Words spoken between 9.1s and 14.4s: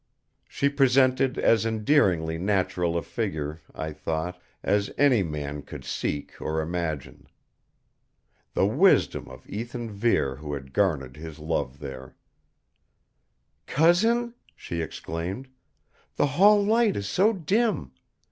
of Ethan Vere who had garnered his love here! "Cousin?"